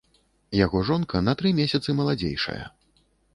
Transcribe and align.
Яго 0.59 0.79
жонка 0.87 1.21
на 1.27 1.35
тры 1.41 1.51
месяцы 1.61 1.95
маладзейшая. 2.01 2.59